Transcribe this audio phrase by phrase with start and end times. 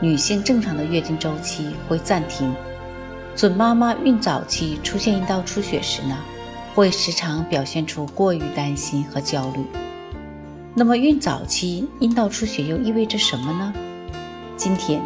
[0.00, 2.54] 女性正常的月经周期会暂停。
[3.34, 6.16] 准妈妈孕早期出现阴道出血时呢，
[6.74, 9.64] 会时常表现出过于担心和焦虑。
[10.74, 13.72] 那么，孕早期阴道出血又意味着什么呢？
[14.56, 15.00] 今天，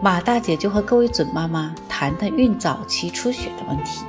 [0.00, 4.04] 马大姐就和各位准妈妈谈谈孕早期出血的问题。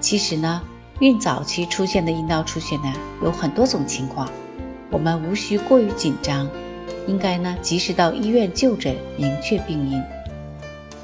[0.00, 0.60] 其实呢，
[1.00, 4.28] 孕早期出现的阴道出血呢，有很多种情况。
[4.90, 6.46] 我们无需过于紧张，
[7.06, 10.02] 应该呢及时到医院就诊，明确病因。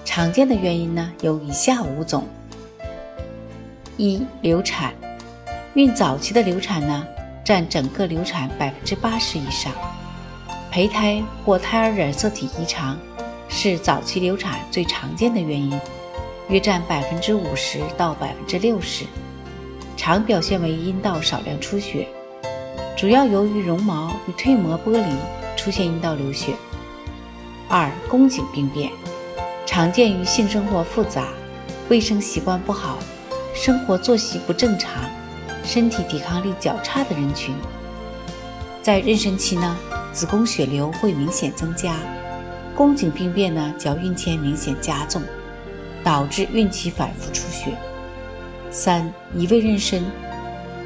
[0.04, 2.24] 常见的原因呢有以下五种：
[3.96, 4.94] 一、流产，
[5.74, 7.06] 孕早期的流产呢
[7.44, 9.72] 占整个流产百分之八十以上；
[10.70, 12.98] 胚胎或胎儿染色体异常
[13.48, 15.78] 是早期流产最常见的原因，
[16.48, 19.04] 约占百分之五十到百分之六十，
[19.96, 22.08] 常表现为阴道少量出血。
[22.98, 25.14] 主要由于绒毛与蜕膜剥离，
[25.56, 26.52] 出现阴道流血。
[27.68, 28.90] 二、宫颈病变，
[29.64, 31.28] 常见于性生活复杂、
[31.88, 32.98] 卫生习惯不好、
[33.54, 35.04] 生活作息不正常、
[35.62, 37.54] 身体抵抗力较差的人群。
[38.82, 39.76] 在妊娠期呢，
[40.12, 41.94] 子宫血流会明显增加，
[42.74, 45.22] 宫颈病变呢较孕前明显加重，
[46.02, 47.78] 导致孕期反复出血。
[48.72, 50.02] 三、移位妊娠。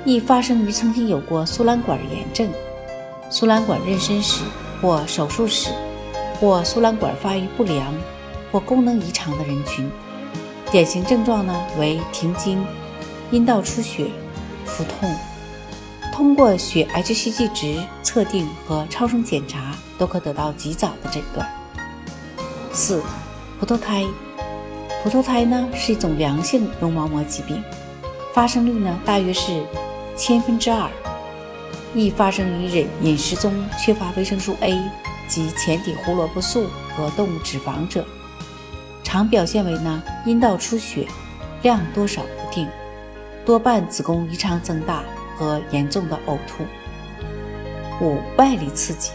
[0.04, 2.48] 易发生于曾经有过输卵管炎症、
[3.30, 4.42] 输卵管妊娠史
[4.80, 5.70] 或手术史，
[6.40, 7.94] 或输卵管发育不良
[8.50, 9.88] 或功能异常的人群。
[10.72, 12.64] 典型症状呢为停经、
[13.30, 14.10] 阴道出血、
[14.64, 15.14] 腹痛。
[16.12, 21.48] 通过血 hCG 值测定和超声检查都可得到及早的诊断。
[22.72, 23.00] 四、
[23.60, 24.04] 葡萄胎，
[25.04, 27.62] 葡萄胎呢是一种良性绒毛膜疾病，
[28.34, 29.62] 发生率呢大约是。
[30.16, 30.90] 千分之二，
[31.94, 34.78] 易发生于人饮食中缺乏维生素 A
[35.26, 38.04] 及前体胡萝卜素和动物脂肪者，
[39.02, 41.06] 常表现为呢阴道出血，
[41.62, 42.68] 量多少不定，
[43.44, 45.02] 多半子宫异常增大
[45.36, 46.64] 和严重的呕吐。
[48.04, 49.10] 五、外力刺激，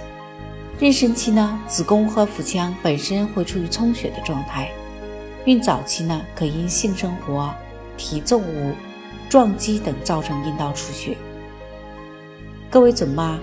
[0.79, 4.71] 妊娠期呢子宫和腹腔本身会处于充血的状态，
[5.45, 7.53] 孕早期呢可因性生活、
[7.97, 8.73] 体重物。
[9.29, 11.17] 撞击等造成阴道出血。
[12.69, 13.37] 各位准妈，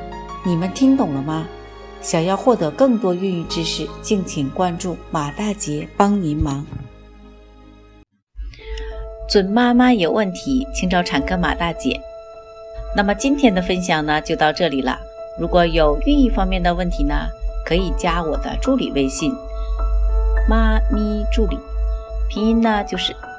[0.45, 1.47] 你们听懂了吗？
[2.01, 6.67] 想要获得更多孕育知识，敬请关注马大姐帮您忙。
[9.27, 11.99] 准妈妈有问题，请找产科马大姐。
[12.95, 14.99] 那么今天的分享呢，就到这里了。
[15.41, 17.15] 如果有孕育方面的问题呢，
[17.65, 19.33] 可以加我的助理微信
[20.47, 21.59] “妈咪助理”，
[22.29, 23.17] 拼音呢就是。